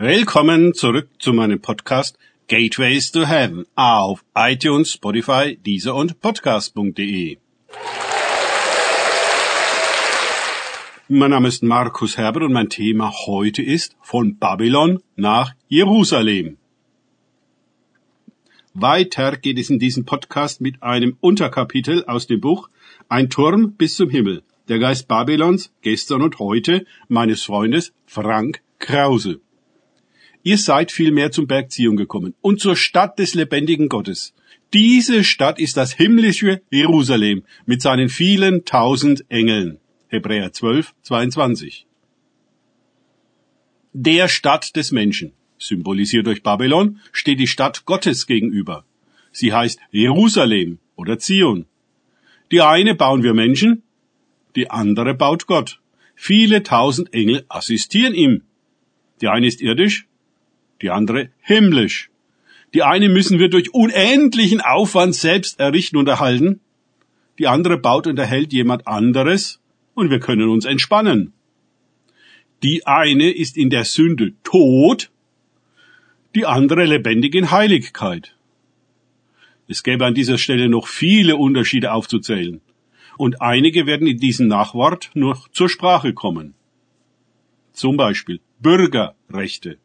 Willkommen 0.00 0.74
zurück 0.74 1.08
zu 1.18 1.32
meinem 1.32 1.60
Podcast 1.60 2.16
Gateways 2.46 3.10
to 3.10 3.26
Heaven 3.26 3.66
auf 3.74 4.24
iTunes, 4.32 4.92
Spotify, 4.92 5.56
Deezer 5.56 5.96
und 5.96 6.20
Podcast.de. 6.20 7.38
Mein 11.08 11.30
Name 11.32 11.48
ist 11.48 11.64
Markus 11.64 12.16
Herbert 12.16 12.44
und 12.44 12.52
mein 12.52 12.68
Thema 12.68 13.12
heute 13.26 13.60
ist 13.60 13.96
von 14.00 14.36
Babylon 14.36 15.02
nach 15.16 15.54
Jerusalem. 15.66 16.58
Weiter 18.74 19.36
geht 19.36 19.58
es 19.58 19.68
in 19.68 19.80
diesem 19.80 20.04
Podcast 20.04 20.60
mit 20.60 20.80
einem 20.80 21.16
Unterkapitel 21.20 22.04
aus 22.04 22.28
dem 22.28 22.40
Buch 22.40 22.68
Ein 23.08 23.30
Turm 23.30 23.72
bis 23.72 23.96
zum 23.96 24.10
Himmel. 24.10 24.44
Der 24.68 24.78
Geist 24.78 25.08
Babylons, 25.08 25.72
gestern 25.82 26.22
und 26.22 26.38
heute, 26.38 26.86
meines 27.08 27.42
Freundes 27.42 27.92
Frank 28.06 28.60
Krause. 28.78 29.40
Ihr 30.48 30.56
seid 30.56 30.92
vielmehr 30.92 31.30
zum 31.30 31.46
Berg 31.46 31.70
Zion 31.70 31.98
gekommen 31.98 32.34
und 32.40 32.58
zur 32.58 32.74
Stadt 32.74 33.18
des 33.18 33.34
lebendigen 33.34 33.90
Gottes. 33.90 34.32
Diese 34.72 35.22
Stadt 35.22 35.58
ist 35.58 35.76
das 35.76 35.92
himmlische 35.92 36.62
Jerusalem 36.70 37.42
mit 37.66 37.82
seinen 37.82 38.08
vielen 38.08 38.64
tausend 38.64 39.26
Engeln. 39.28 39.78
Hebräer 40.06 40.50
12, 40.50 40.94
22. 41.02 41.86
Der 43.92 44.28
Stadt 44.28 44.74
des 44.74 44.90
Menschen, 44.90 45.32
symbolisiert 45.58 46.26
durch 46.26 46.42
Babylon, 46.42 46.98
steht 47.12 47.40
die 47.40 47.46
Stadt 47.46 47.84
Gottes 47.84 48.26
gegenüber. 48.26 48.86
Sie 49.32 49.52
heißt 49.52 49.78
Jerusalem 49.90 50.78
oder 50.96 51.18
Zion. 51.18 51.66
Die 52.52 52.62
eine 52.62 52.94
bauen 52.94 53.22
wir 53.22 53.34
Menschen, 53.34 53.82
die 54.56 54.70
andere 54.70 55.12
baut 55.12 55.46
Gott. 55.46 55.82
Viele 56.14 56.62
tausend 56.62 57.12
Engel 57.12 57.44
assistieren 57.50 58.14
ihm. 58.14 58.44
Die 59.20 59.28
eine 59.28 59.46
ist 59.46 59.60
irdisch, 59.60 60.08
die 60.82 60.90
andere 60.90 61.30
himmlisch. 61.40 62.10
Die 62.74 62.82
eine 62.82 63.08
müssen 63.08 63.38
wir 63.38 63.48
durch 63.48 63.72
unendlichen 63.72 64.60
Aufwand 64.60 65.14
selbst 65.14 65.58
errichten 65.58 65.96
und 65.96 66.08
erhalten, 66.08 66.60
die 67.38 67.46
andere 67.46 67.78
baut 67.78 68.06
und 68.06 68.18
erhält 68.18 68.52
jemand 68.52 68.86
anderes 68.86 69.60
und 69.94 70.10
wir 70.10 70.20
können 70.20 70.48
uns 70.48 70.64
entspannen. 70.64 71.32
Die 72.62 72.86
eine 72.86 73.30
ist 73.30 73.56
in 73.56 73.70
der 73.70 73.84
Sünde 73.84 74.32
tot, 74.42 75.10
die 76.34 76.44
andere 76.44 76.84
lebendig 76.84 77.34
in 77.34 77.50
Heiligkeit. 77.50 78.36
Es 79.68 79.82
gäbe 79.82 80.06
an 80.06 80.14
dieser 80.14 80.38
Stelle 80.38 80.68
noch 80.68 80.88
viele 80.88 81.36
Unterschiede 81.36 81.92
aufzuzählen, 81.92 82.60
und 83.16 83.42
einige 83.42 83.86
werden 83.86 84.06
in 84.06 84.18
diesem 84.18 84.46
Nachwort 84.46 85.10
noch 85.14 85.48
zur 85.48 85.68
Sprache 85.68 86.14
kommen. 86.14 86.54
Zum 87.72 87.96
Beispiel 87.96 88.40
Bürgerrechte. 88.60 89.78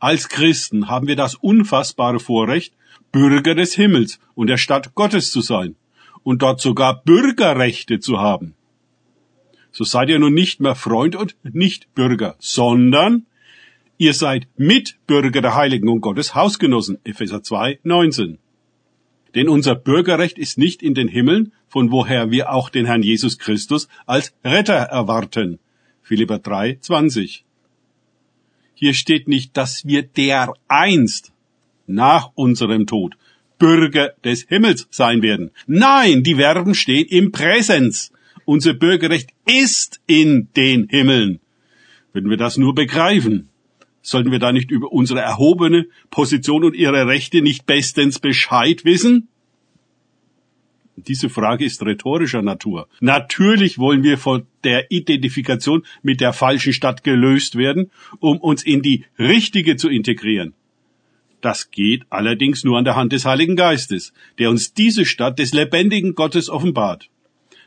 Als 0.00 0.28
Christen 0.28 0.88
haben 0.88 1.08
wir 1.08 1.16
das 1.16 1.34
unfassbare 1.34 2.20
Vorrecht, 2.20 2.74
Bürger 3.10 3.54
des 3.54 3.74
Himmels 3.74 4.20
und 4.34 4.46
der 4.46 4.58
Stadt 4.58 4.94
Gottes 4.94 5.32
zu 5.32 5.40
sein 5.40 5.74
und 6.22 6.42
dort 6.42 6.60
sogar 6.60 7.02
Bürgerrechte 7.02 7.98
zu 7.98 8.18
haben. 8.18 8.54
So 9.72 9.84
seid 9.84 10.08
ihr 10.08 10.18
nun 10.18 10.34
nicht 10.34 10.60
mehr 10.60 10.74
Freund 10.74 11.16
und 11.16 11.36
Nichtbürger, 11.42 12.36
sondern 12.38 13.26
ihr 13.96 14.14
seid 14.14 14.46
Mitbürger 14.56 15.40
der 15.40 15.54
Heiligen 15.54 15.88
und 15.88 16.00
Gottes 16.00 16.34
Hausgenossen, 16.34 16.98
Epheser 17.04 17.42
2, 17.42 17.80
19. 17.82 18.38
Denn 19.34 19.48
unser 19.48 19.74
Bürgerrecht 19.74 20.38
ist 20.38 20.58
nicht 20.58 20.82
in 20.82 20.94
den 20.94 21.08
Himmeln, 21.08 21.52
von 21.68 21.90
woher 21.90 22.30
wir 22.30 22.52
auch 22.52 22.70
den 22.70 22.86
Herrn 22.86 23.02
Jesus 23.02 23.38
Christus 23.38 23.88
als 24.06 24.32
Retter 24.44 24.74
erwarten, 24.74 25.58
Philipper 26.02 26.38
3, 26.38 26.78
20. 26.80 27.44
Hier 28.78 28.94
steht 28.94 29.26
nicht, 29.26 29.56
dass 29.56 29.86
wir 29.86 30.04
dereinst 30.04 31.32
nach 31.88 32.30
unserem 32.36 32.86
Tod 32.86 33.16
Bürger 33.58 34.12
des 34.22 34.42
Himmels 34.44 34.86
sein 34.92 35.20
werden. 35.20 35.50
Nein, 35.66 36.22
die 36.22 36.36
Verben 36.36 36.76
stehen 36.76 37.06
im 37.08 37.32
Präsens. 37.32 38.12
Unser 38.44 38.74
Bürgerrecht 38.74 39.30
ist 39.44 40.00
in 40.06 40.46
den 40.56 40.86
Himmeln. 40.88 41.40
Wenn 42.12 42.30
wir 42.30 42.36
das 42.36 42.56
nur 42.56 42.72
begreifen, 42.72 43.48
sollten 44.00 44.30
wir 44.30 44.38
da 44.38 44.52
nicht 44.52 44.70
über 44.70 44.92
unsere 44.92 45.22
erhobene 45.22 45.88
Position 46.10 46.62
und 46.62 46.76
ihre 46.76 47.08
Rechte 47.08 47.42
nicht 47.42 47.66
bestens 47.66 48.20
Bescheid 48.20 48.84
wissen? 48.84 49.26
Diese 51.06 51.28
Frage 51.28 51.64
ist 51.64 51.84
rhetorischer 51.84 52.42
Natur. 52.42 52.88
Natürlich 53.00 53.78
wollen 53.78 54.02
wir 54.02 54.18
von 54.18 54.46
der 54.64 54.90
Identifikation 54.90 55.84
mit 56.02 56.20
der 56.20 56.32
falschen 56.32 56.72
Stadt 56.72 57.04
gelöst 57.04 57.56
werden, 57.56 57.90
um 58.18 58.38
uns 58.38 58.62
in 58.64 58.82
die 58.82 59.04
richtige 59.18 59.76
zu 59.76 59.88
integrieren. 59.88 60.54
Das 61.40 61.70
geht 61.70 62.04
allerdings 62.10 62.64
nur 62.64 62.78
an 62.78 62.84
der 62.84 62.96
Hand 62.96 63.12
des 63.12 63.24
Heiligen 63.24 63.54
Geistes, 63.54 64.12
der 64.38 64.50
uns 64.50 64.74
diese 64.74 65.04
Stadt 65.04 65.38
des 65.38 65.52
lebendigen 65.52 66.14
Gottes 66.14 66.50
offenbart. 66.50 67.08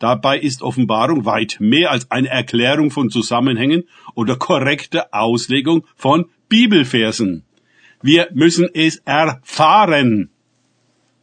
Dabei 0.00 0.40
ist 0.40 0.62
Offenbarung 0.62 1.24
weit 1.26 1.58
mehr 1.60 1.92
als 1.92 2.10
eine 2.10 2.28
Erklärung 2.28 2.90
von 2.90 3.08
Zusammenhängen 3.08 3.84
oder 4.16 4.34
korrekte 4.34 5.12
Auslegung 5.12 5.86
von 5.94 6.26
Bibelversen. 6.48 7.44
Wir 8.02 8.28
müssen 8.34 8.68
es 8.74 8.96
erfahren. 9.04 10.30